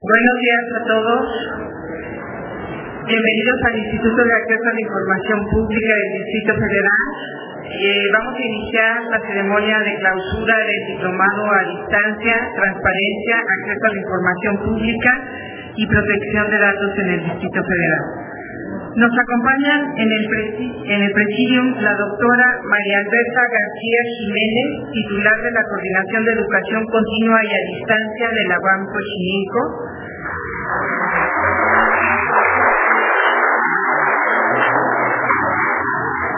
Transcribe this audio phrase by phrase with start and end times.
[0.00, 1.24] Buenos días a todos.
[3.04, 7.04] Bienvenidos al Instituto de Acceso a la Información Pública del Distrito Federal.
[7.68, 13.92] Eh, vamos a iniciar la ceremonia de clausura del Diplomado a Distancia, Transparencia, Acceso a
[13.92, 15.12] la Información Pública
[15.76, 18.29] y Protección de Datos en el Distrito Federal.
[18.90, 26.24] Nos acompañan en el, presidium la doctora María Alberta García Jiménez, titular de la Coordinación
[26.26, 29.62] de Educación Continua y a Distancia de la UAM Xochimilco,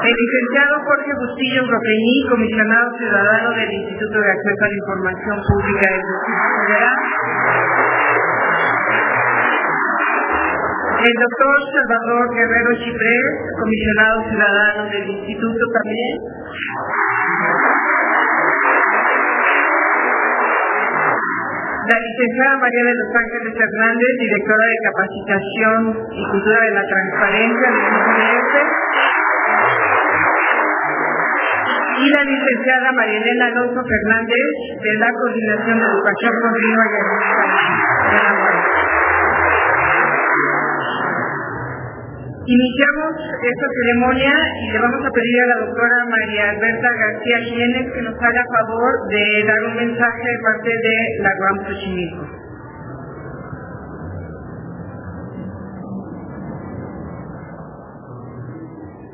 [0.03, 5.87] El licenciado Jorge Bustillo Ropeñí, comisionado ciudadano del Instituto de Acceso a la Información Pública
[5.89, 7.91] del Distrito Federal.
[11.02, 13.27] El doctor Salvador Guerrero Chiprés,
[13.59, 16.15] comisionado ciudadano del Instituto también.
[21.91, 27.67] La licenciada María de los Ángeles Hernández, directora de Capacitación y Cultura de la Transparencia
[27.67, 28.53] del INF.
[31.98, 38.52] Y la licenciada María Elena Alonso Fernández, de la Coordinación de Educación Continua y Administración.
[42.45, 47.93] Iniciamos esta ceremonia y le vamos a pedir a la doctora María Alberta García Jiménez
[47.95, 52.27] que nos haga favor de dar un mensaje de parte de la UAM Xochimilco.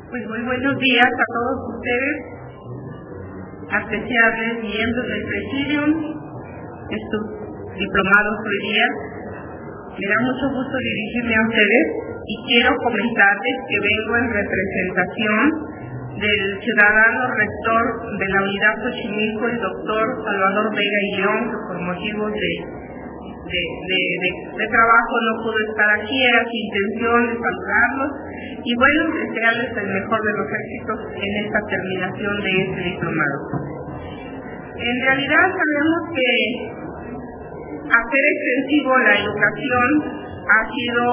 [0.09, 2.17] Pues muy buenos días a todos ustedes,
[3.77, 5.89] apreciables miembros del Presidium,
[6.89, 7.23] estos
[7.77, 8.87] diplomados hoy día.
[10.01, 15.79] Me da mucho gusto dirigirme a ustedes y quiero comentarles que vengo en representación
[16.19, 17.83] del ciudadano rector
[18.19, 22.53] de la unidad Xochimilco, el doctor Salvador Vega y León, que por motivos de,
[23.49, 28.11] de, trabajo no pudo estar aquí, era su intención de saludarlos
[28.63, 33.39] y bueno, desearles el mejor de los éxitos en esta terminación de este diplomado.
[34.75, 36.29] En realidad sabemos que
[37.89, 41.03] hacer extensivo la educación ha sido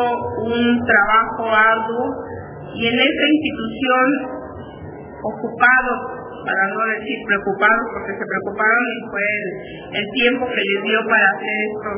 [0.48, 2.06] un trabajo arduo
[2.72, 4.06] y en esta institución
[5.22, 5.92] ocupado,
[6.44, 9.26] para no decir preocupados, porque se preocuparon y fue
[9.98, 11.92] el, tiempo que les dio para hacer esta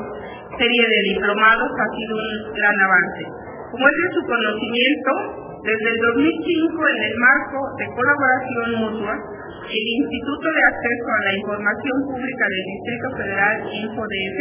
[0.57, 3.23] serie de diplomados, ha sido un gran avance.
[3.71, 5.13] Como es de su conocimiento,
[5.59, 9.15] desde el 2005, en el marco de colaboración mutua,
[9.69, 14.39] el Instituto de Acceso a la Información Pública del Distrito Federal, InfoDF,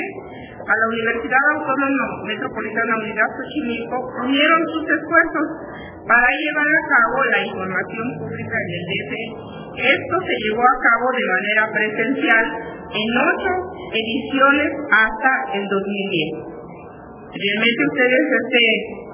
[0.61, 5.47] a la Universidad Autónoma Metropolitana Unidad Xochimilco, unieron sus esfuerzos
[6.07, 9.11] para llevar a cabo la información pública en el DF.
[9.77, 12.45] Esto se llevó a cabo de manera presencial
[12.87, 13.53] en ocho
[13.91, 16.57] ediciones hasta el 2010.
[17.35, 19.06] Realmente ustedes este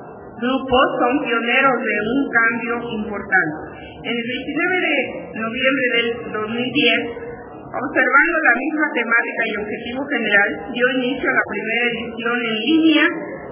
[0.43, 3.57] grupos son pioneros de un cambio importante.
[4.03, 4.97] En el 29 de
[5.39, 7.23] noviembre del 2010,
[7.71, 13.05] observando la misma temática y objetivo general, dio inicio a la primera edición en línea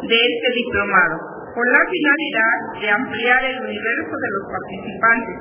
[0.04, 1.16] de este diplomado,
[1.56, 5.38] con la finalidad de ampliar el universo de los participantes,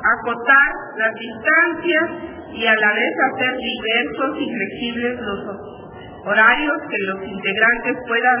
[0.00, 2.06] acotar las distancias
[2.56, 5.40] y a la vez hacer diversos y flexibles los
[6.24, 8.40] horarios que los integrantes puedan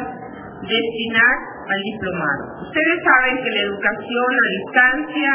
[0.64, 1.36] destinar
[1.70, 2.42] al diplomado.
[2.66, 5.30] Ustedes saben que la educación a distancia,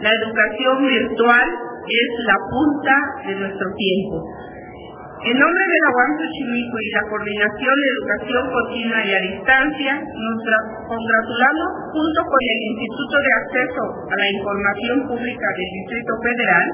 [0.00, 1.46] la educación virtual
[1.90, 2.94] es la punta
[3.26, 4.16] de nuestro tiempo.
[5.20, 9.92] En nombre de la UAM Xochimilco y la Coordinación de Educación Continua y a Distancia,
[10.00, 10.36] nos
[10.88, 16.66] congratulamos junto con el Instituto de Acceso a la Información Pública del Distrito Federal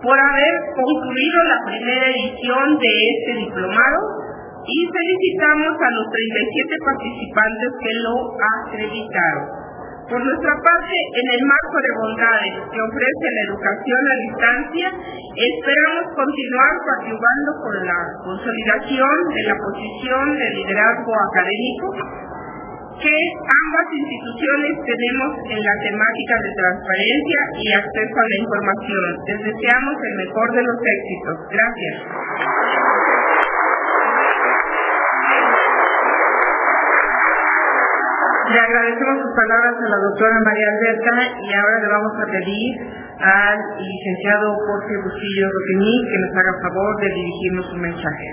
[0.00, 4.23] por haber concluido la primera edición de este diplomado
[4.64, 9.64] y felicitamos a los 37 participantes que lo acreditaron.
[10.04, 16.04] Por nuestra parte, en el marco de bondades que ofrece la educación a distancia, esperamos
[16.12, 21.86] continuar coadyuvando con la consolidación de la posición de liderazgo académico
[23.00, 29.08] que ambas instituciones tenemos en la temática de transparencia y acceso a la información.
[29.24, 31.36] Les deseamos el mejor de los éxitos.
[31.48, 31.94] Gracias.
[38.44, 42.68] Le agradecemos sus palabras a la doctora María Alberta y ahora le vamos a pedir
[43.24, 48.28] al licenciado Jorge Bustillo Roqueñí que nos haga favor de dirigirnos un mensaje.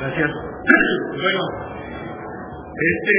[0.00, 0.30] Gracias.
[1.18, 1.42] Bueno,
[2.78, 3.16] este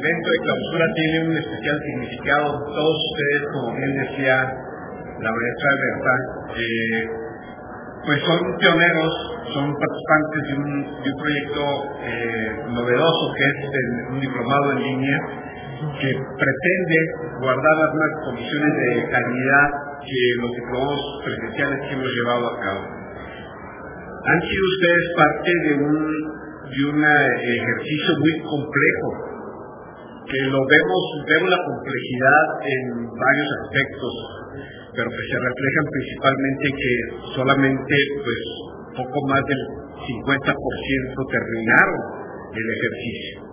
[0.00, 2.46] evento de clausura tiene un especial significado.
[2.72, 4.34] Todos ustedes, como bien decía
[5.20, 6.14] la maestra Alberta,
[6.56, 7.02] eh,
[8.06, 11.64] pues son pioneros, son participantes de un, proyecto
[12.04, 15.18] eh, novedoso que es el, un diplomado en línea
[15.96, 16.98] que pretende
[17.40, 19.66] guardar las mismas condiciones de calidad
[20.04, 22.82] que los diplomados presenciales que hemos llevado a cabo.
[24.28, 25.96] Han sido ustedes parte de un,
[26.68, 29.08] de un eh, ejercicio muy complejo,
[30.26, 34.12] que lo vemos, vemos la complejidad en varios aspectos,
[34.92, 36.92] pero que se reflejan principalmente que
[37.36, 39.62] solamente pues poco más del
[40.00, 40.40] 50%
[41.30, 42.00] terminaron
[42.52, 43.46] el ejercicio.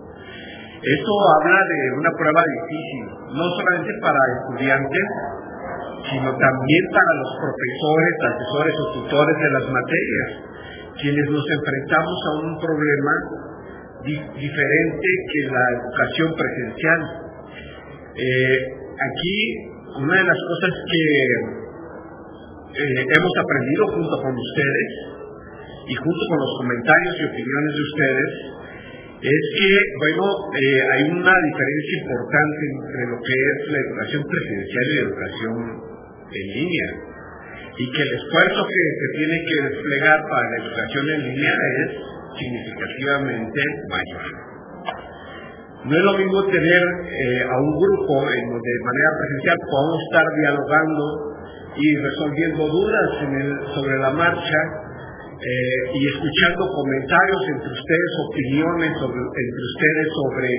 [0.84, 5.06] Esto habla de una prueba difícil, no solamente para estudiantes,
[6.12, 10.28] sino también para los profesores, asesores o tutores de las materias,
[11.00, 13.14] quienes nos enfrentamos a un problema
[14.04, 17.00] diferente que la educación presencial.
[18.14, 18.58] Eh,
[18.92, 19.36] aquí
[19.96, 21.04] una de las cosas que
[22.76, 25.13] eh, hemos aprendido junto con ustedes
[25.86, 28.30] y junto con los comentarios y opiniones de ustedes
[29.24, 29.70] es que,
[30.00, 35.04] bueno, eh, hay una diferencia importante entre lo que es la educación presencial y la
[35.08, 35.54] educación
[36.28, 36.88] en línea
[37.74, 41.88] y que el esfuerzo que se tiene que desplegar para la educación en línea es
[42.38, 44.24] significativamente mayor.
[45.84, 46.82] No es lo mismo tener
[47.12, 51.04] eh, a un grupo en donde de manera presencial podamos estar dialogando
[51.76, 53.08] y resolviendo dudas
[53.74, 54.60] sobre la marcha
[55.34, 60.50] eh, y escuchando comentarios entre ustedes, opiniones entre ustedes sobre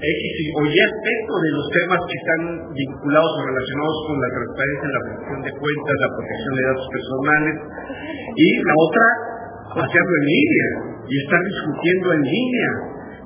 [0.00, 2.42] X o Y aspectos de los temas que están
[2.72, 7.54] vinculados o relacionados con la transparencia, la protección de cuentas, la protección de datos personales
[8.32, 9.06] y la otra,
[9.84, 10.68] hacerlo en línea
[11.04, 12.70] y estar discutiendo en línea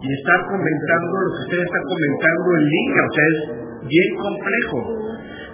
[0.03, 3.39] y estar comentando lo que ustedes están comentando en línea, o sea, es
[3.87, 4.79] bien complejo,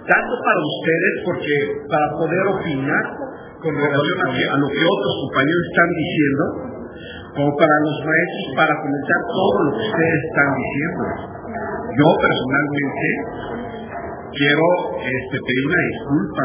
[0.09, 1.55] tanto para ustedes porque
[1.85, 3.05] para poder opinar
[3.61, 6.43] con relación a, lo que otros compañeros están diciendo,
[7.37, 11.03] como para los maestros para comentar todo lo que ustedes están diciendo.
[11.93, 13.07] Yo personalmente
[14.33, 14.67] quiero
[14.97, 16.43] este, pedir una disculpa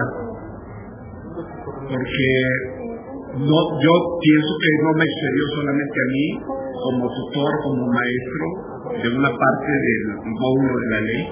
[1.86, 2.28] porque
[3.36, 6.26] no, yo pienso que no me excedió solamente a mí
[6.76, 8.44] como tutor, como maestro
[9.00, 11.24] de una parte del módulo de la ley,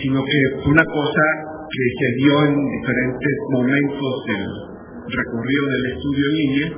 [0.00, 1.24] sino que fue una cosa
[1.68, 4.67] que se dio en diferentes momentos del
[5.08, 6.68] recorrido del estudio en línea,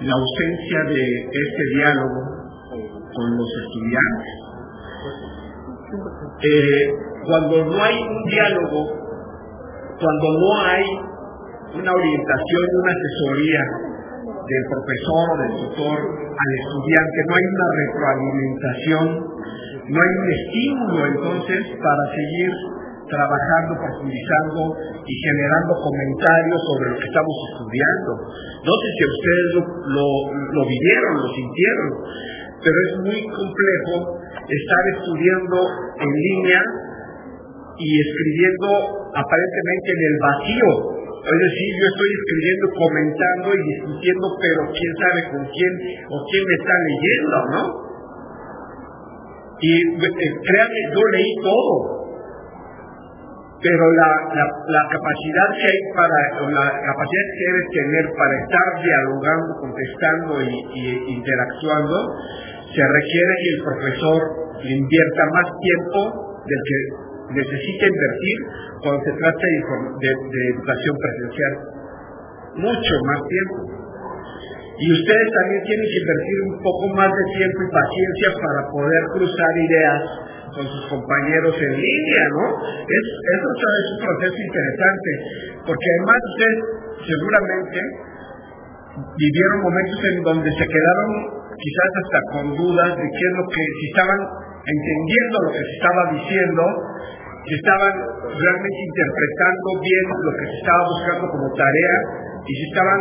[0.00, 2.20] la ausencia de este diálogo
[3.12, 4.34] con los estudiantes.
[6.40, 6.84] Eh,
[7.26, 8.80] cuando no hay un diálogo,
[10.00, 10.84] cuando no hay
[11.74, 13.62] una orientación y una asesoría
[14.50, 19.06] del profesor o del tutor al estudiante, no hay una retroalimentación,
[19.90, 22.50] no hay un estímulo entonces para seguir
[23.10, 24.62] trabajando, profundizando
[25.02, 28.10] y generando comentarios sobre lo que estamos estudiando.
[28.62, 29.46] No sé si ustedes
[29.90, 31.88] lo, vivieron, lo sintieron,
[32.62, 33.94] pero es muy complejo
[34.46, 35.58] estar estudiando
[35.98, 36.62] en línea
[37.80, 38.68] y escribiendo
[39.10, 40.70] aparentemente en el vacío.
[41.20, 45.72] Es decir, yo estoy escribiendo, comentando y discutiendo, pero quién sabe con quién
[46.08, 47.62] o quién me está leyendo, ¿no?
[49.60, 51.99] Y eh, créanme, yo leí todo,
[53.60, 54.10] pero la,
[54.66, 60.32] la, capacidad que hay para, o la capacidad que debe tener para estar dialogando, contestando
[60.40, 60.84] y, y
[61.20, 61.96] interactuando,
[62.72, 64.20] se requiere que el profesor
[64.64, 66.00] invierta más tiempo
[66.40, 66.78] del que
[67.36, 68.38] necesita invertir
[68.82, 71.52] cuando se trata de educación presencial.
[72.64, 73.80] Mucho más tiempo.
[74.80, 79.02] Y ustedes también tienen que invertir un poco más de tiempo y paciencia para poder
[79.12, 80.00] cruzar ideas
[80.54, 82.44] con sus compañeros en línea, ¿no?
[82.82, 85.10] Es, eso es un proceso interesante,
[85.66, 86.58] porque además ustedes
[87.06, 87.78] seguramente
[89.16, 91.10] vivieron momentos en donde se quedaron
[91.60, 94.20] quizás hasta con dudas de que, si estaban
[94.64, 96.62] entendiendo lo que se estaba diciendo,
[97.46, 97.94] si estaban
[98.26, 101.96] realmente interpretando bien lo que se estaba buscando como tarea
[102.44, 103.00] y si estaban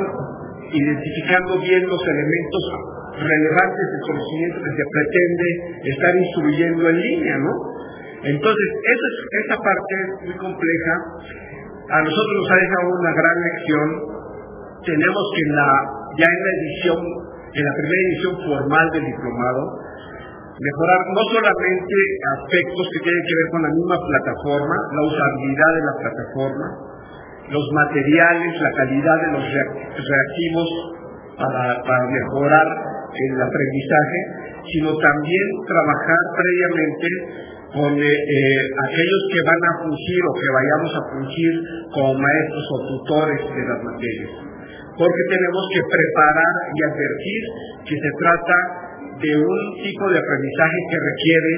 [0.70, 2.64] identificando bien los elementos
[3.16, 5.48] relevantes del conocimiento que se pretende
[5.90, 7.54] estar instruyendo en línea, ¿no?
[8.20, 10.94] Entonces, esa, parte es muy compleja.
[11.90, 13.88] A nosotros nos ha dejado una gran lección.
[14.84, 15.44] Tenemos que
[16.20, 19.62] ya en la edición, en la primera edición formal del diplomado,
[20.60, 21.96] mejorar no solamente
[22.36, 26.68] aspectos que tienen que ver con la misma plataforma, la usabilidad de la plataforma,
[27.56, 30.70] los materiales, la calidad de los reactivos
[31.40, 32.68] para mejorar
[33.10, 34.20] el aprendizaje,
[34.70, 37.08] sino también trabajar previamente
[37.74, 41.54] con eh, eh, aquellos que van a fungir o que vayamos a fungir
[41.94, 44.50] como maestros o tutores de las materias.
[45.00, 47.42] porque tenemos que preparar y advertir
[47.88, 48.58] que se trata
[49.16, 51.54] de un tipo de aprendizaje que requiere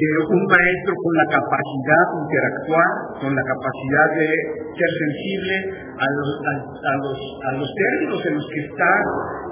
[0.00, 4.28] de un maestro con la capacidad de interactuar, con la capacidad de
[4.72, 5.54] ser sensible
[5.92, 8.92] a los, a, los, a los términos en los que está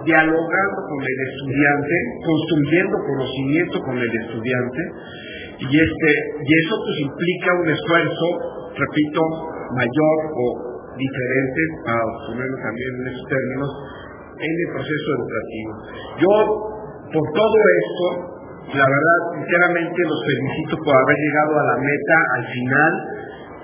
[0.09, 4.81] dialogando con el estudiante, construyendo conocimiento con el estudiante,
[5.59, 8.27] y, este, y eso pues implica un esfuerzo,
[8.73, 9.21] repito,
[9.75, 10.45] mayor o
[10.97, 13.71] diferente, para ponerlo también en esos términos,
[14.39, 15.71] en el proceso educativo.
[16.23, 16.33] Yo,
[17.11, 18.38] por todo esto,
[18.69, 22.93] la verdad, sinceramente los felicito por haber llegado a la meta al final,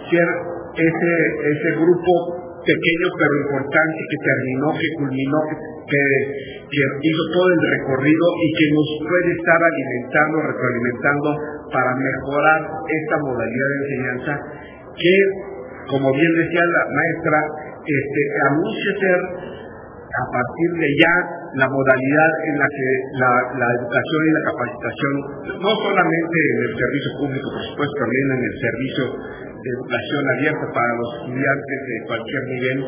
[0.08, 0.28] ser
[0.74, 2.12] ese, ese grupo
[2.64, 5.40] pequeño pero importante que terminó, que culminó,
[5.84, 6.02] que,
[6.64, 11.28] que, hizo todo el recorrido y que nos puede estar alimentando, retroalimentando
[11.68, 14.32] para mejorar esta modalidad de enseñanza
[14.96, 15.14] que,
[15.92, 17.38] como bien decía la maestra,
[17.84, 24.32] este, anuncia ser a partir de ya la modalidad en la que la, educación y
[24.34, 25.14] la capacitación,
[25.62, 30.66] no solamente en el servicio público, por supuesto, también en el servicio de educación abierta
[30.74, 32.78] para los estudiantes de cualquier nivel,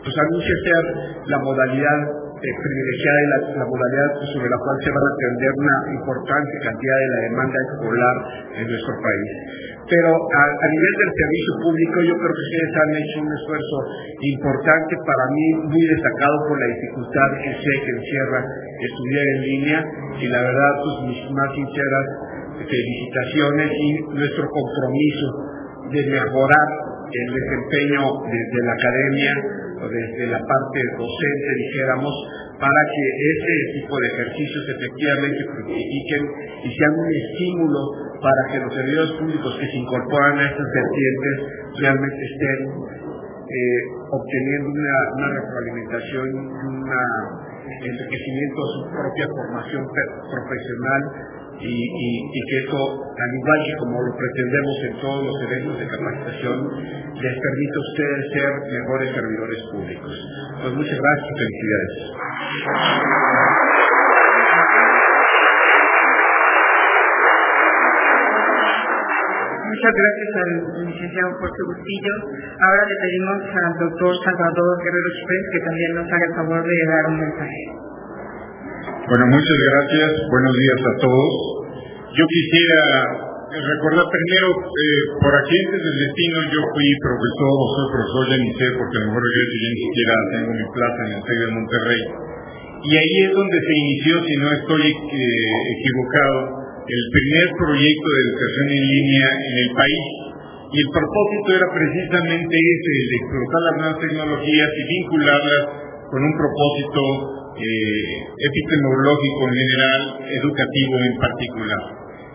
[0.00, 0.84] pues anuncia ser
[1.28, 2.00] la modalidad
[2.34, 6.54] eh, privilegiada y la, la modalidad sobre la cual se va a atender una importante
[6.64, 8.16] cantidad de la demanda escolar
[8.56, 9.30] en nuestro país
[9.84, 13.76] pero a, nivel del servicio público yo creo que ustedes han hecho un esfuerzo
[14.16, 18.40] importante para mí muy destacado por la dificultad que sé que encierra
[18.80, 19.78] estudiar en línea.
[20.20, 22.06] Y la verdad pues mis más sinceras
[22.64, 25.26] felicitaciones y nuestro compromiso
[25.92, 26.68] de mejorar
[27.12, 29.32] el desempeño desde la academia
[29.78, 32.14] o desde la parte docente dijéramos
[32.58, 36.22] para que ese tipo de ejercicios efectivamente fructifiquen
[36.64, 37.80] y sean un estímulo
[38.24, 41.34] para que los servidores públicos que se incorporan a estas vertientes
[41.76, 42.58] realmente estén
[43.44, 46.80] eh, obteniendo una, una retroalimentación un
[47.84, 51.02] enriquecimiento de su propia formación profesional
[51.60, 56.56] y, que eso, al igual que como lo pretendemos en todos los eventos de capacitación,
[57.20, 60.12] les permita a ustedes ser mejores servidores públicos.
[60.62, 61.92] Pues muchas gracias y felicidades.
[69.84, 70.50] Muchas gracias al
[70.88, 72.14] licenciado Jorge Bustillo.
[72.56, 76.76] Ahora le pedimos al doctor Salvador Guerrero Chávez que también nos haga el favor de
[76.88, 77.62] dar un mensaje.
[78.80, 80.08] Bueno, muchas gracias.
[80.32, 81.32] Buenos días a todos.
[82.16, 82.80] Yo quisiera
[83.60, 88.66] recordar primero, eh, por accidentes del destino, yo fui profesor, o soy profesor de INICE,
[88.80, 91.50] porque a lo mejor yo ya ni siquiera tengo mi plaza en el TEC de
[91.60, 92.02] Monterrey.
[92.88, 98.20] Y ahí es donde se inició, si no estoy eh, equivocado, el primer proyecto de
[98.28, 100.04] educación en línea en el país.
[100.68, 105.62] Y el propósito era precisamente ese, el de explotar las nuevas tecnologías y vincularlas
[106.10, 107.00] con un propósito
[107.54, 111.82] eh, epidemiológico en general, educativo en particular.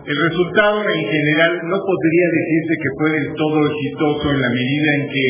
[0.00, 4.88] El resultado en general no podría decirse que fue del todo exitoso en la medida
[4.96, 5.26] en que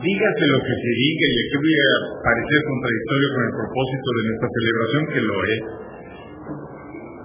[0.00, 1.92] dígase lo que se diga y aquí voy a
[2.24, 5.60] parecer contradictorio con el propósito de nuestra celebración que lo es,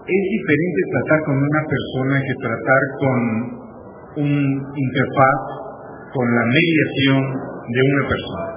[0.06, 3.20] es diferente tratar con una persona que tratar con
[4.22, 4.34] un
[4.78, 5.40] interfaz,
[6.14, 7.22] con la mediación
[7.74, 8.50] de una persona.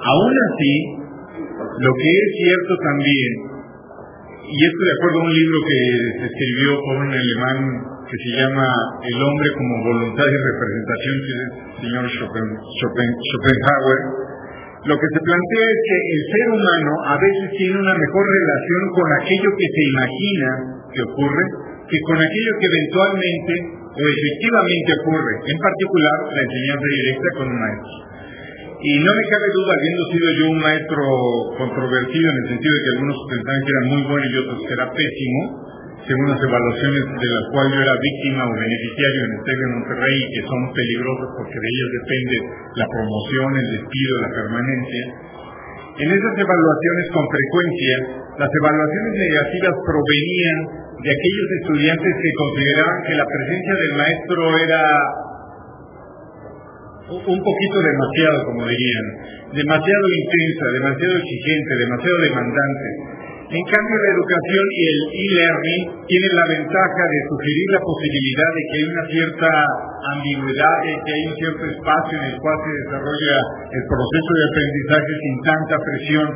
[0.00, 0.74] Aún así,
[1.82, 3.32] lo que es cierto también,
[4.38, 5.80] y esto de acuerdo a un libro que
[6.14, 7.58] se escribió por un alemán
[8.06, 8.66] que se llama
[9.02, 14.00] El hombre como voluntad y representación, que es el señor Schopenhauer,
[14.80, 18.82] lo que se plantea es que el ser humano a veces tiene una mejor relación
[18.96, 20.48] con aquello que se imagina
[20.88, 21.44] que ocurre
[21.90, 23.52] que con aquello que eventualmente
[23.90, 27.96] o efectivamente ocurre, en particular la enseñanza directa con un maestro.
[28.80, 31.02] Y no me cabe duda, habiendo sido yo un maestro
[31.58, 34.72] controvertido en el sentido de que algunos pensaban que era muy bueno y otros que
[34.72, 35.40] era pésimo,
[36.10, 39.72] según las evaluaciones de las cuales yo era víctima o beneficiario en el TEC de
[39.78, 42.36] Monterrey, que son peligrosas porque de ellas depende
[42.82, 45.04] la promoción, el despido, la permanencia.
[46.02, 47.94] En esas evaluaciones con frecuencia,
[48.42, 50.58] las evaluaciones negativas provenían
[50.98, 54.82] de aquellos estudiantes que consideraban que la presencia del maestro era
[57.22, 59.06] un poquito demasiado, como dirían,
[59.62, 62.88] demasiado intensa, demasiado exigente, demasiado demandante.
[63.50, 68.62] En cambio, la educación y el e-learning tienen la ventaja de sugerir la posibilidad de
[68.62, 69.50] que hay una cierta
[70.14, 73.36] ambigüedad, de que hay un cierto espacio en el cual se desarrolla
[73.74, 76.26] el proceso de aprendizaje sin tanta presión,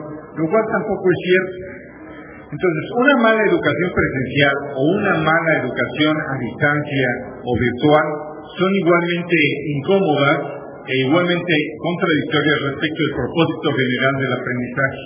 [0.43, 1.57] lo cual tampoco es cierto.
[2.51, 7.09] Entonces, una mala educación presencial o una mala educación a distancia
[7.47, 8.07] o virtual
[8.59, 9.39] son igualmente
[9.71, 10.39] incómodas
[10.83, 15.03] e igualmente contradictorias respecto del propósito general del aprendizaje.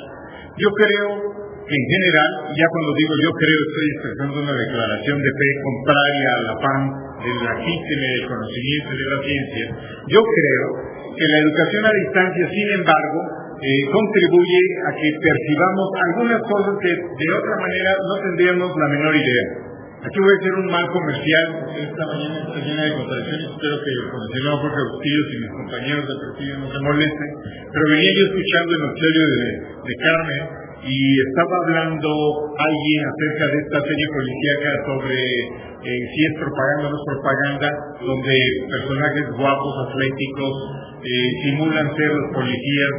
[0.57, 5.49] Yo creo en general, ya cuando digo yo creo, estoy expresando una declaración de fe
[5.61, 6.83] contraria al afán
[7.21, 9.67] de la y del conocimiento de la ciencia.
[10.09, 10.67] Yo creo
[11.13, 13.21] que la educación a distancia, sin embargo,
[13.59, 19.13] eh, contribuye a que percibamos algunas cosas que de otra manera no tendríamos la menor
[19.13, 19.69] idea.
[19.99, 21.47] Aquí voy a hacer un mal comercial.
[21.75, 23.51] Esta mañana está llena de contradicciones.
[23.51, 27.31] Espero que el comisionado Jorge Bustillos y mis compañeros de presidio no se molesten.
[27.67, 29.45] Pero venía yo escuchando el noticiario de,
[29.85, 32.09] de Carmen y estaba hablando
[32.55, 37.69] alguien acerca de esta serie policíaca sobre eh, si es propaganda o no es propaganda,
[37.99, 38.35] donde
[38.71, 40.55] personajes guapos, atléticos,
[41.03, 42.95] eh, simulan ser los policías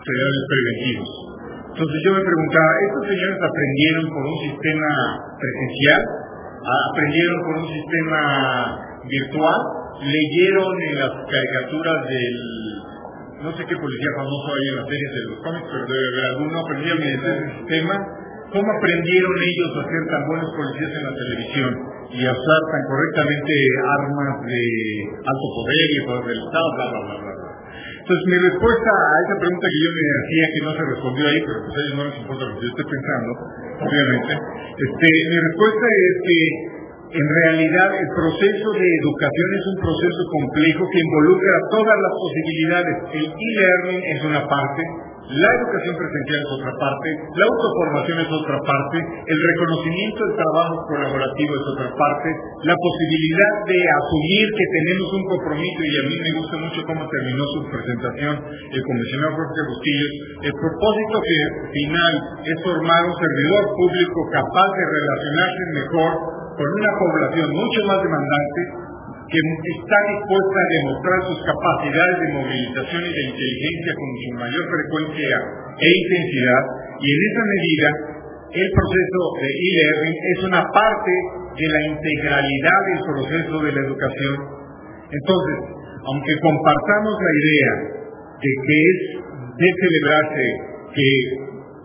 [0.00, 1.10] federales preventivos.
[1.72, 4.90] Entonces yo me preguntaba, ¿estos señores aprendieron por un sistema
[5.40, 6.02] presencial?
[6.62, 8.20] ¿Aprendieron por un sistema
[9.08, 9.60] virtual?
[10.04, 12.36] ¿Leyeron en las caricaturas del
[13.42, 16.26] no sé qué policía famoso hay en las series de los cómics, pero debe haber
[16.30, 17.94] alguno, aprendieron ese sistema,
[18.54, 21.70] cómo aprendieron ellos a ser tan buenos policías en la televisión
[22.12, 23.52] y a usar tan correctamente
[23.98, 24.62] armas de
[25.26, 27.32] alto poder y poder del Estado, bla, bla, bla, bla.
[27.72, 31.40] Entonces, mi respuesta a esa pregunta que yo me hacía, que no se respondió ahí,
[31.46, 33.30] pero pues a ellos no les importa lo que yo estoy pensando,
[33.78, 36.38] obviamente, este, mi respuesta es que
[37.12, 42.94] en realidad el proceso de educación es un proceso complejo que involucra todas las posibilidades.
[43.12, 44.82] El e-learning es una parte,
[45.28, 50.74] la educación presencial es otra parte, la autoformación es otra parte, el reconocimiento del trabajo
[50.88, 52.28] colaborativo es otra parte,
[52.64, 57.02] la posibilidad de asumir que tenemos un compromiso, y a mí me gusta mucho cómo
[57.06, 60.12] terminó su presentación el comisionado Jorge Bustillos,
[60.48, 67.48] el propósito final es formar un servidor público capaz de relacionarse mejor con una población
[67.52, 68.60] mucho más demandante
[69.32, 74.64] que está dispuesta a demostrar sus capacidades de movilización y de inteligencia con su mayor
[74.68, 75.36] frecuencia
[75.80, 76.62] e intensidad,
[77.00, 77.88] y en esa medida
[78.52, 81.12] el proceso de e-learning es una parte
[81.56, 84.36] de la integralidad del proceso de la educación.
[85.08, 85.56] Entonces,
[86.04, 87.72] aunque compartamos la idea
[88.36, 88.98] de que es
[89.56, 90.44] de celebrarse
[90.92, 91.08] que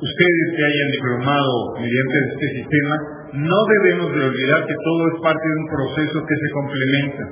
[0.03, 5.45] ustedes se hayan diplomado mediante este sistema, no debemos de olvidar que todo es parte
[5.45, 7.23] de un proceso que se complementa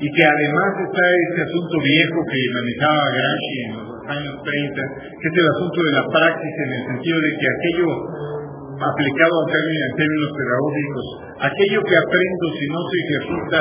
[0.00, 4.80] y que además está ese asunto viejo que manejaba Gramsci en los años 30,
[5.20, 7.88] que es el asunto de la praxis en el sentido de que aquello
[8.80, 11.06] aplicado en términos, en términos pedagógicos,
[11.52, 13.60] aquello que aprendo si no se ejecuta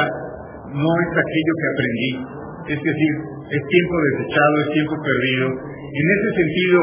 [0.72, 2.12] no es aquello que aprendí.
[2.72, 3.14] Es decir,
[3.52, 5.46] es tiempo desechado, es tiempo perdido.
[5.52, 6.80] En ese sentido,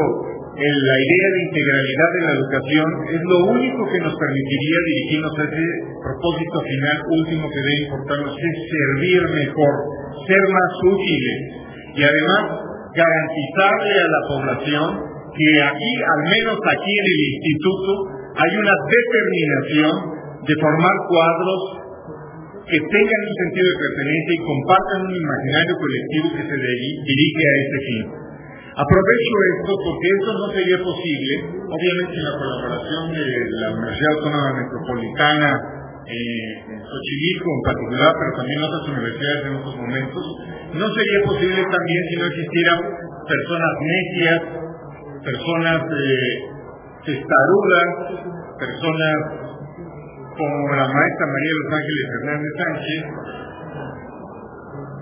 [0.59, 5.43] la idea de integralidad de la educación es lo único que nos permitiría dirigirnos a
[5.47, 5.65] ese
[6.03, 9.73] propósito final último que debe importarnos, es servir mejor,
[10.27, 11.37] ser más útiles
[11.95, 12.43] y además
[12.91, 14.87] garantizarle a la población
[15.31, 17.91] que aquí, al menos aquí en el instituto,
[18.35, 19.93] hay una determinación
[20.43, 21.61] de formar cuadros
[22.67, 27.55] que tengan un sentido de pertenencia y compartan un imaginario colectivo que se dirige a
[27.63, 28.28] ese fin.
[28.79, 31.33] Aprovecho esto porque eso no sería posible,
[31.67, 33.25] obviamente sin la colaboración de
[33.59, 35.51] la Universidad Autónoma Metropolitana,
[36.07, 40.23] eh, Xochimilco en particular, pero también otras universidades en otros momentos,
[40.79, 42.79] no sería posible también si no existieran
[43.27, 44.39] personas necias,
[45.27, 46.35] personas eh,
[48.63, 49.15] personas
[50.39, 53.01] como la maestra María Los Ángeles Fernández Sánchez,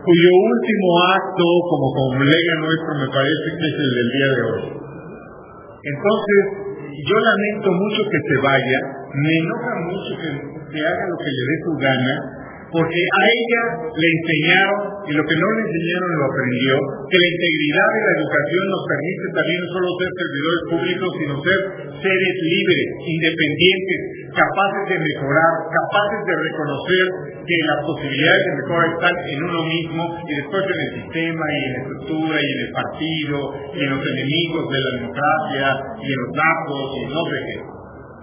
[0.07, 0.87] cuyo último
[1.19, 4.63] acto como colega nuestro me parece que es el del día de hoy.
[5.83, 6.41] Entonces,
[6.95, 8.79] yo lamento mucho que se vaya,
[9.11, 10.29] me enoja mucho que,
[10.71, 12.15] que haga lo que le dé su gana,
[12.71, 13.63] porque a ella
[13.95, 16.73] le enseñaron, y lo que no le enseñaron lo aprendió,
[17.07, 21.33] que la integridad de la educación nos permite también no solo ser servidores públicos, sino
[21.47, 21.59] ser
[22.03, 23.99] seres libres, independientes,
[24.35, 27.05] capaces de mejorar, capaces de reconocer
[27.47, 31.59] que las posibilidades de mejora están en uno mismo y después en el sistema y
[31.63, 33.37] en la estructura y en el partido
[33.71, 35.65] y en los enemigos de la democracia
[36.03, 37.76] y en los datos y no sé qué.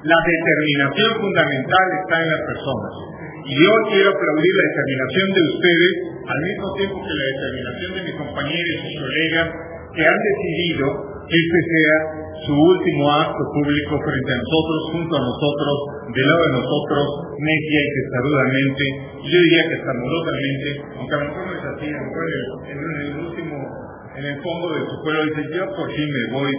[0.04, 2.92] La determinación fundamental está en las personas.
[3.40, 5.92] Y yo quiero aplaudir la determinación de ustedes,
[6.28, 9.48] al mismo tiempo que la determinación de mis compañeros y colegas
[9.96, 10.86] que han decidido
[11.24, 11.96] que este sea
[12.44, 15.74] su último acto público frente a nosotros, junto a nosotros,
[16.12, 17.04] del lado de nosotros,
[17.40, 18.84] necia y testarudamente,
[19.24, 20.68] yo diría que escandalosamente,
[21.00, 22.24] aunque a lo mejor no es así, a lo mejor
[22.68, 23.56] en, el último,
[24.20, 26.52] en el fondo de su pueblo dice, yo por fin me voy,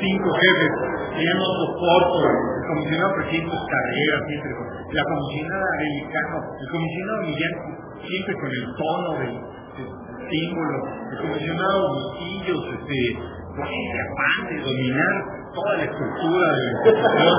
[0.00, 0.72] cinco jefes,
[1.20, 4.50] ya no soporto, el comisionado presidente carrera, siempre,
[4.92, 7.54] la comisionada Arelicano, el comisionado Millán,
[8.00, 9.60] siempre con el tono de,
[10.30, 10.76] estímulo.
[11.10, 13.00] El comisionado Bustillos, este,
[13.50, 17.36] afán de dominar toda la estructura de la institución.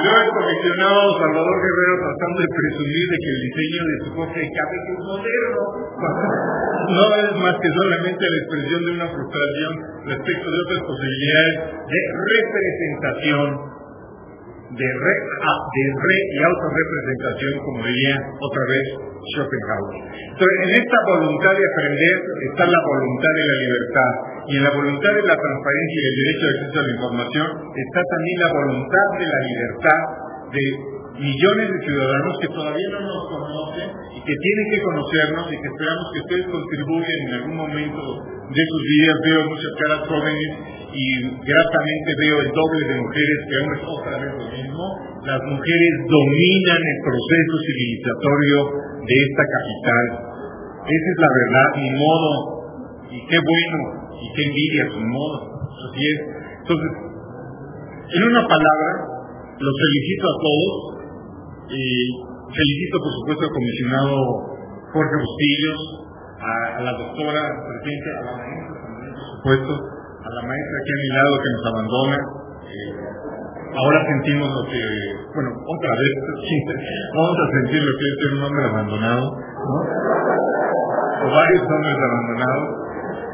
[0.00, 4.40] Luego el comisionado Salvador Guerrero tratando de presumir de que el diseño de su cofre
[4.40, 5.62] de cabeza es moderno.
[6.90, 9.72] No es más que solamente la expresión de una frustración
[10.10, 11.54] respecto de otras posibilidades
[11.86, 13.70] de representación
[14.70, 18.86] de re, de re y autorrepresentación, como diría otra vez
[19.34, 19.94] Schopenhauer.
[20.30, 22.16] Entonces, en esta voluntad de aprender
[22.50, 24.12] está la voluntad de la libertad,
[24.48, 27.48] y en la voluntad de la transparencia y el derecho de acceso a la información
[27.76, 30.00] está también la voluntad de la libertad
[30.50, 30.64] de
[31.20, 35.68] millones de ciudadanos que todavía no nos conocen y que tienen que conocernos y que
[35.68, 38.02] esperamos que ustedes contribuyan en algún momento
[38.48, 39.16] de sus vidas.
[39.20, 40.50] Veo muchas caras jóvenes
[40.90, 41.06] y
[41.44, 44.84] gratamente veo el doble de mujeres que hombres otra vez lo mismo.
[45.28, 48.58] Las mujeres dominan el proceso civilizatorio
[49.04, 50.04] de esta capital.
[50.80, 52.32] Esa es la verdad, ni modo.
[53.10, 55.36] Y qué bueno, y qué envidia, su modo.
[55.70, 56.18] Así es.
[56.60, 56.92] Entonces,
[58.10, 58.90] en una palabra,
[59.60, 60.72] los felicito a todos
[61.70, 61.84] y
[62.50, 64.16] felicito por supuesto al comisionado
[64.90, 65.80] Jorge Bustillos,
[66.40, 71.00] a, la doctora presente, a la maestra también, por supuesto, a la maestra aquí a
[71.00, 72.18] mi lado que nos abandona.
[72.66, 72.92] Eh,
[73.78, 74.82] ahora sentimos lo que,
[75.30, 76.14] bueno, otra vez,
[77.14, 79.76] vamos a sentir lo que es un hombre abandonado, ¿no?
[81.20, 82.89] O varios hombres abandonados.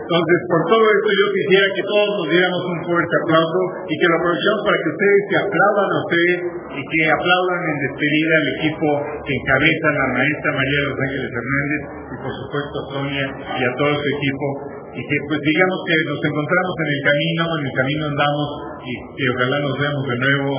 [0.06, 4.06] Entonces, por todo esto yo quisiera que todos nos diéramos un fuerte aplauso y que
[4.06, 6.38] lo aprovechemos para que ustedes se aplaudan a ustedes
[6.78, 8.86] y que aplaudan en despedida al equipo
[9.26, 13.62] que encabeza la maestra María de los Ángeles Hernández y por supuesto a Sonia y
[13.66, 14.46] a todo su equipo.
[14.94, 18.48] Y que pues digamos que nos encontramos en el camino, en el camino andamos
[18.86, 20.50] y que ojalá nos veamos de nuevo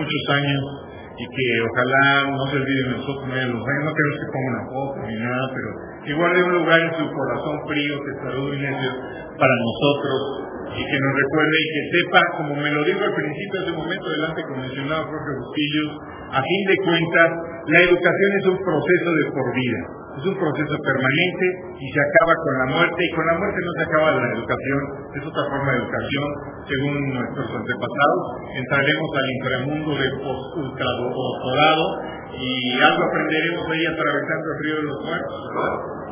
[0.00, 0.62] muchos años
[1.12, 4.64] y que ojalá no se olviden de nosotros los años, no queremos que pongan una
[4.72, 5.68] foto ni nada, pero
[6.04, 11.14] que guarde un lugar en su corazón frío, que y para nosotros y que nos
[11.14, 14.60] recuerde y que sepa, como me lo dijo al principio de ese momento delante con
[14.60, 15.90] mencionado Jorge Bustillos,
[16.34, 17.28] a fin de cuentas,
[17.70, 19.80] la educación es un proceso de por vida,
[20.18, 21.46] es un proceso permanente
[21.78, 24.82] y se acaba con la muerte y con la muerte no se acaba la educación,
[25.14, 26.26] es otra forma de educación
[26.66, 28.22] según nuestros antepasados.
[28.58, 31.86] Entraremos al inframundo del post-ultradoctorado
[32.34, 35.38] y algo aprenderemos ahí atravesando el río de los muertos.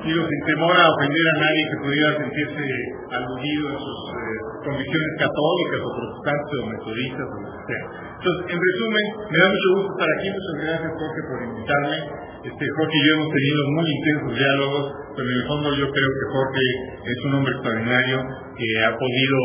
[0.02, 2.64] Digo, sin temor a ofender a nadie que pudiera sentirse
[3.06, 7.84] aludido en sus eh, convicciones católicas o protestantes o metodistas o lo que sea.
[8.18, 10.28] Entonces, en resumen, me da mucho gusto estar aquí.
[10.34, 11.98] Muchas gracias, Jorge, por invitarme.
[12.42, 14.84] Este, Jorge y yo hemos tenido muy intensos diálogos,
[15.14, 16.66] pero en el fondo yo creo que Jorge
[17.06, 18.16] es un hombre extraordinario
[18.58, 19.38] que ha podido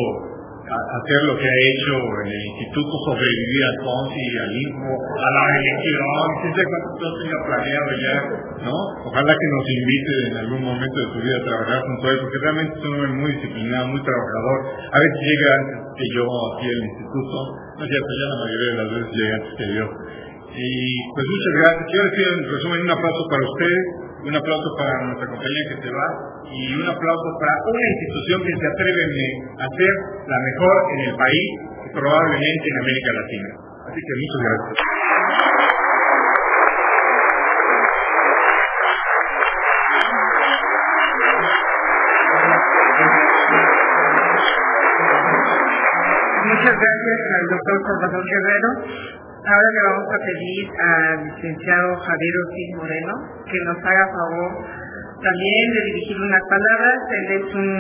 [0.68, 6.48] hacer lo que ha hecho en el instituto, sobrevivir al considerismo, a la elección, si
[6.52, 8.16] sé cuánto tenga planeado ya,
[8.68, 8.76] ¿no?
[9.08, 12.20] Ojalá que nos invite en algún momento de su vida a trabajar junto a él,
[12.20, 14.58] porque realmente es un hombre muy disciplinado, muy trabajador.
[14.92, 17.36] A veces llega antes que yo aquí al instituto,
[17.78, 19.86] no es cierto, ya la mayoría de las veces llega antes que yo.
[20.58, 20.70] Y
[21.14, 21.86] pues muchas gracias.
[21.88, 23.84] Quiero decir en resumen un aplauso para ustedes,
[24.28, 26.08] un aplauso para nuestra compañía que se va
[26.52, 29.04] y un aplauso para una institución que se atreve
[29.56, 29.94] a ser
[30.28, 33.50] la mejor en el país y probablemente en América Latina.
[33.88, 34.76] Así que muchas gracias.
[46.48, 48.70] Muchas gracias al doctor Salvador Guerrero.
[49.48, 53.14] Ahora le vamos a pedir al licenciado Javier Ortiz Moreno
[53.48, 54.52] que nos haga favor
[55.24, 56.98] también de dirigir unas palabras.
[57.16, 57.72] Él es un,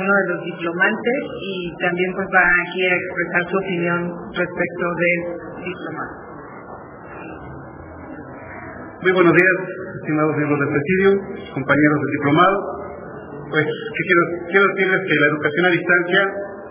[0.00, 4.00] uno de los diplomantes y también pues va aquí a expresar su opinión
[4.32, 5.20] respecto del
[5.60, 6.14] diplomado.
[9.04, 9.56] Muy buenos días,
[10.00, 11.10] estimados miembros del presidio,
[11.52, 12.56] compañeros del diplomado.
[13.52, 16.22] Pues, ¿qué quiero, quiero decirles que la educación a distancia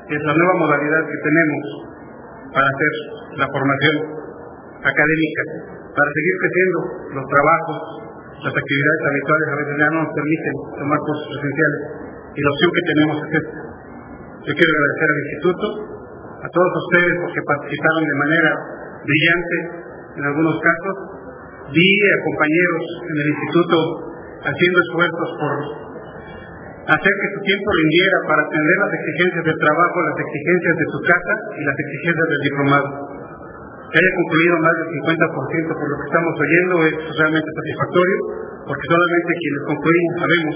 [0.09, 1.93] es la nueva modalidad que tenemos
[2.49, 2.93] para hacer
[3.37, 4.22] la formación
[4.83, 5.41] académica,
[5.95, 6.79] para seguir creciendo
[7.15, 7.77] los trabajos,
[8.43, 11.81] las actividades habituales a veces ya no nos permiten tomar cursos presenciales
[12.33, 13.59] y la opción que tenemos es esta.
[14.43, 15.65] Yo quiero agradecer al instituto,
[16.43, 18.51] a todos ustedes porque participaron de manera
[19.07, 19.57] brillante
[20.19, 20.95] en algunos casos.
[21.71, 23.75] Vi a compañeros en el instituto
[24.43, 25.53] haciendo esfuerzos por
[26.83, 30.99] hacer que su tiempo rindiera para atender las exigencias del trabajo, las exigencias de su
[31.07, 33.12] casa y las exigencias del diplomado.
[33.93, 38.17] Que haya concluido más del 50% por lo que estamos oyendo es realmente satisfactorio,
[38.65, 40.55] porque solamente quienes concluimos sabemos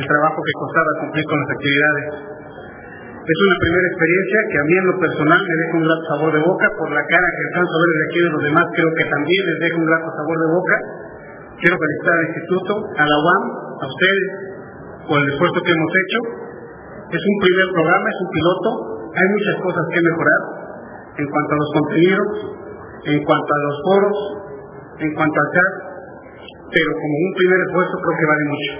[0.00, 2.04] el trabajo que costaba cumplir con las actividades.
[3.20, 6.30] Es una primera experiencia que a mí en lo personal me deja un grato sabor
[6.32, 8.90] de boca, por la cara que alcanzo a ver de aquí de los demás creo
[8.96, 10.76] que también les deja un grato sabor de boca.
[11.60, 13.44] Quiero felicitar al instituto, a la UAM,
[13.76, 14.28] a ustedes,
[15.04, 16.18] por el esfuerzo que hemos hecho.
[17.12, 18.68] Es un primer programa, es un piloto.
[19.12, 20.63] Hay muchas cosas que mejorar
[21.18, 22.30] en cuanto a los contenidos,
[23.04, 24.18] en cuanto a los foros,
[24.98, 25.72] en cuanto al chat,
[26.70, 28.72] pero como un primer esfuerzo creo que vale mucho.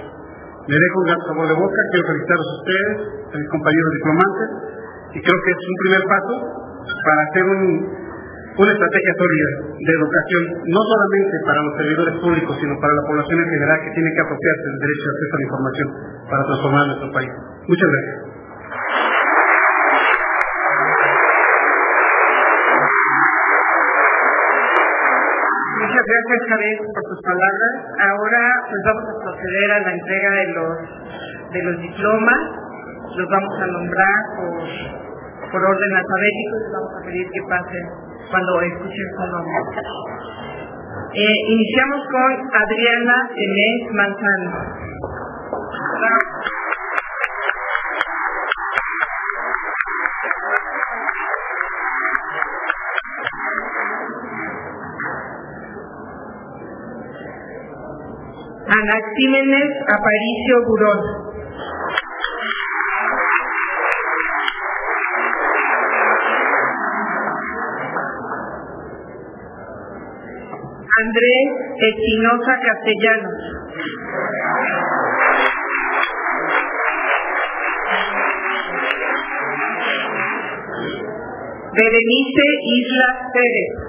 [0.65, 2.95] Me dejo un gran sabor de boca, quiero felicitarlos a ustedes,
[3.29, 4.47] a mis compañeros diplomantes,
[5.15, 6.33] y creo que es un primer paso
[7.05, 7.61] para hacer un,
[8.55, 10.43] una estrategia sólida de educación,
[10.73, 14.21] no solamente para los servidores públicos, sino para la población en general que tiene que
[14.25, 15.87] apropiarse del derecho de acceso a la información
[16.25, 17.31] para transformar nuestro país.
[17.69, 18.24] Muchas gracias.
[26.05, 27.73] Gracias, Javier, por tus palabras.
[27.97, 30.73] Ahora pues vamos a proceder a la entrega de los
[31.51, 32.41] de los diplomas.
[33.15, 34.59] Los vamos a nombrar por,
[35.51, 37.85] por orden alfabético y vamos a pedir que pasen
[38.29, 39.55] cuando escuchen su nombre.
[41.15, 44.51] Eh, iniciamos con Adriana Tenés Manzano.
[58.85, 60.99] Anaxímenes Aparicio Burón.
[71.01, 71.45] Andrés
[71.81, 73.39] Espinosa Castellanos.
[81.73, 83.84] Berenice Isla Pérez.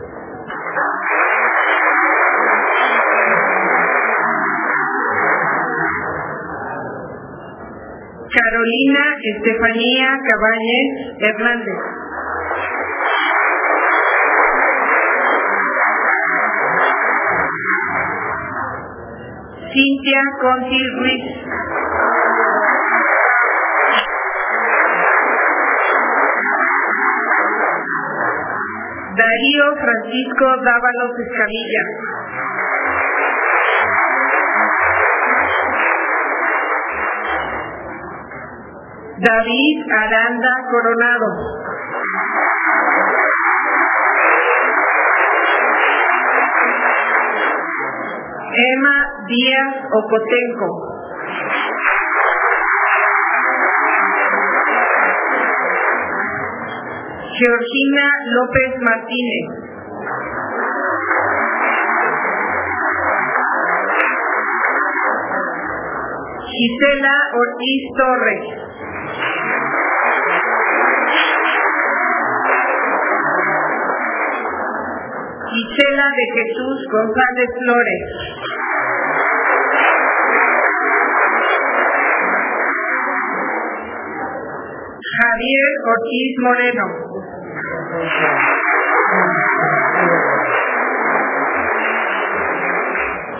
[8.66, 10.88] Carolina Estefanía Cabañez
[11.20, 11.80] Hernández.
[19.72, 21.24] Cintia Conti Ruiz.
[29.16, 32.15] Darío Francisco Dávalos Escamilla.
[39.18, 41.28] David Aranda Coronado.
[48.52, 50.68] Emma Díaz Ocotenco.
[57.38, 59.46] Georgina López Martínez.
[66.52, 68.55] Gisela Ortiz Torres.
[75.56, 78.02] Gisela de Jesús González Flores.
[85.16, 86.86] Javier Ortiz Moreno.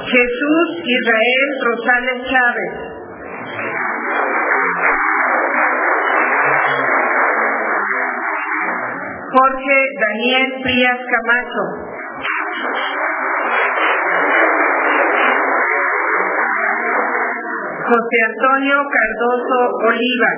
[0.09, 2.73] Jesús Israel Rosales Chávez.
[9.37, 11.86] Jorge Daniel Frías Camacho.
[17.87, 20.33] José Antonio Cardoso Oliva.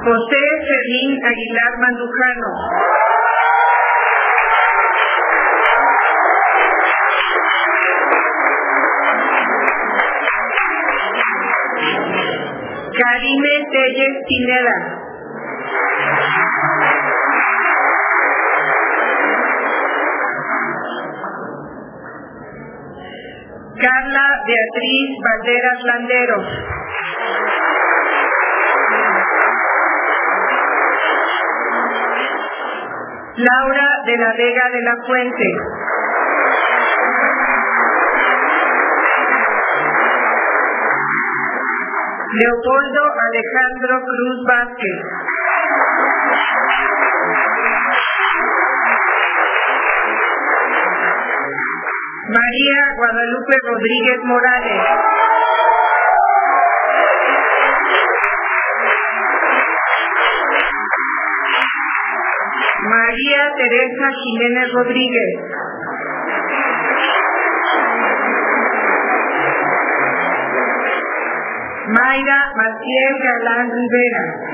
[0.00, 2.50] José Fermín Aguilar Mandujano.
[12.96, 14.99] Karime Telles Pineda.
[24.50, 26.46] Beatriz Valderas Landeros.
[33.36, 35.48] Laura de la Vega de la Fuente.
[42.42, 45.29] Leopoldo Alejandro Cruz Vázquez.
[52.30, 54.82] María Guadalupe Rodríguez Morales.
[62.86, 65.30] María Teresa Jiménez Rodríguez.
[71.88, 74.49] Mayra Maciel Galán Rivera.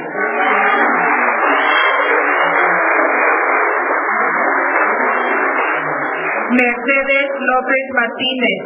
[6.50, 8.62] Mercedes López Martínez.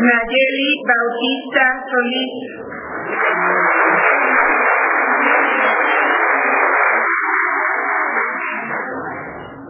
[0.00, 2.34] Nayeli Bautista Solís.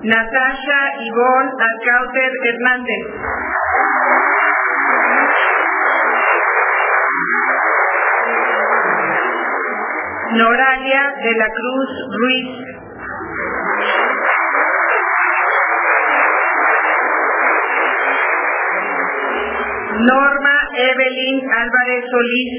[0.04, 3.51] Natasha Ivonne Alcáuter Hernández.
[10.34, 12.48] Noralia de la Cruz Ruiz.
[20.00, 22.52] Norma Evelyn Álvarez Solís.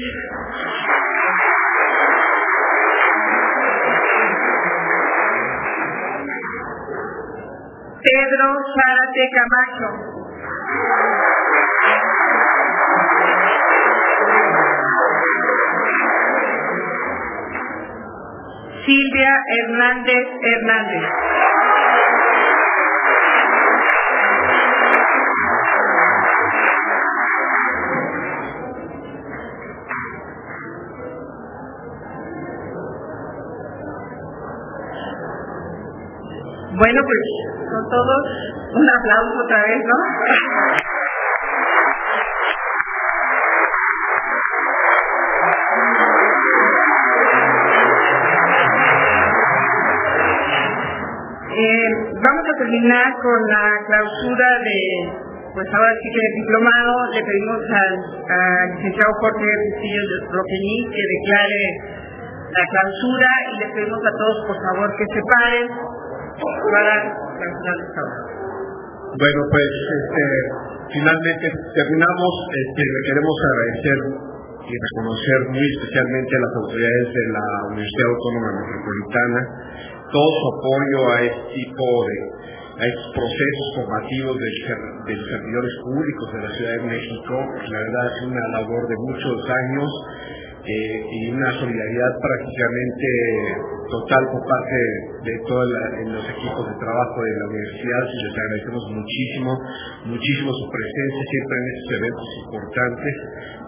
[8.02, 10.13] Pedro Zárate Camacho.
[18.84, 21.10] Silvia Hernández Hernández.
[36.76, 37.22] Bueno, pues
[37.70, 38.22] con todos
[38.74, 39.94] un aplauso otra vez, ¿no?
[52.74, 54.78] Terminar con la clausura de,
[55.54, 57.92] pues ahora sí que el diplomado, le pedimos al,
[58.74, 60.58] licenciado Jorge Castillo de
[60.90, 61.62] que declare
[62.50, 66.94] la clausura y le pedimos a todos por favor que se paren para
[67.38, 68.22] clausurar esta obra.
[69.14, 70.26] Bueno, pues este,
[70.90, 72.32] finalmente terminamos.
[72.50, 73.98] Este, le queremos agradecer
[74.64, 79.40] y reconocer muy especialmente a las autoridades de la Universidad Autónoma Metropolitana
[80.14, 82.16] todo su apoyo a este tipo de
[82.74, 87.34] a estos procesos formativos de los servidores públicos de la Ciudad de México.
[87.70, 89.90] La verdad es una labor de muchos años
[90.64, 93.06] eh, y una solidaridad prácticamente
[93.84, 94.78] total por parte
[95.22, 95.66] de todos
[96.08, 99.50] los equipos de trabajo de la universidad les agradecemos muchísimo,
[100.08, 103.14] muchísimo su presencia siempre en estos eventos importantes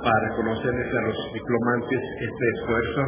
[0.03, 3.03] para reconocerles a los diplomantes este esfuerzo.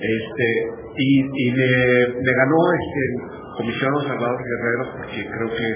[0.00, 0.48] Este,
[0.96, 5.68] y, y me ganó este comisionado Salvador Guerrero porque creo que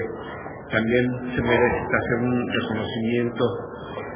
[0.71, 3.43] también se merece hacer un reconocimiento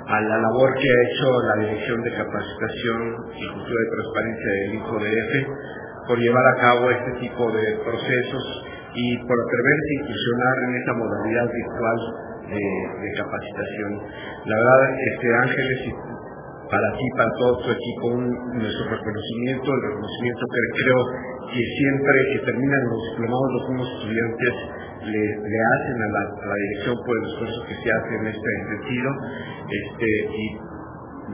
[0.08, 3.00] a la labor que ha hecho la Dirección de Capacitación
[3.38, 5.32] y Cultura de Transparencia del INCODF
[6.08, 8.46] por llevar a cabo este tipo de procesos
[8.96, 12.00] y por atreverse a incursionar en esta modalidad virtual
[12.50, 13.92] de, capacitación.
[14.46, 14.82] La verdad,
[15.14, 16.09] este Ángeles, y
[16.70, 21.02] para ti, para todo tu equipo, nuestro reconocimiento, el reconocimiento que creo
[21.50, 24.54] que siempre que terminan los diplomados los mismos estudiantes
[25.10, 29.10] le, hacen a la, dirección por el esfuerzo que se hace en este sentido.
[29.66, 30.46] Este, y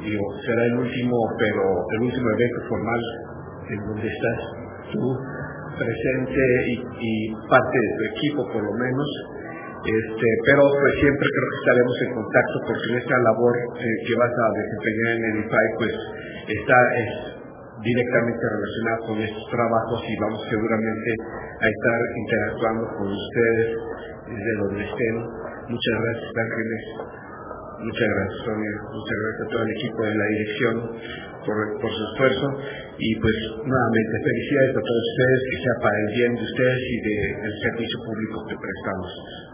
[0.07, 1.63] digo, será el último, pero
[1.99, 3.01] el último evento formal
[3.67, 4.39] en donde estás
[4.93, 5.03] tú
[5.75, 6.39] presente
[7.01, 7.11] y
[7.49, 9.34] parte de tu equipo por lo menos.
[9.85, 14.13] Este, pero pues siempre creo que estaremos en contacto porque en esta labor eh, que
[14.17, 15.93] vas a desempeñar en el IFAI pues
[16.49, 17.11] está es
[17.85, 21.09] directamente relacionada con estos trabajos y vamos seguramente
[21.61, 23.67] a estar interactuando con ustedes
[24.25, 25.15] desde donde estén.
[25.69, 26.83] Muchas gracias Ángeles,
[27.85, 30.75] muchas gracias Sonia, muchas gracias a todo el equipo de la dirección
[31.45, 32.47] por, por su esfuerzo
[32.97, 33.37] y pues
[33.69, 37.97] nuevamente felicidades a todos ustedes, que sea para el bien de ustedes y del servicio
[38.01, 39.44] público que prestamos.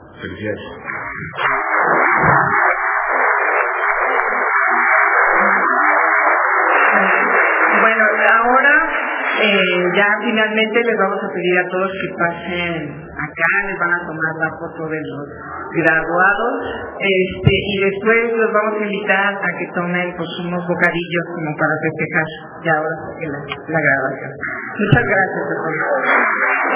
[7.82, 8.76] Bueno, ahora
[9.42, 14.06] eh, ya finalmente les vamos a pedir a todos que pasen acá, les van a
[14.06, 15.26] tomar la foto de los
[15.74, 16.54] graduados
[17.00, 21.74] este, y después los vamos a invitar a que tomen pues, unos bocadillos como para
[21.82, 22.28] festejar
[22.62, 24.32] ya ahora la, la graduación.
[24.78, 26.71] Muchas gracias a.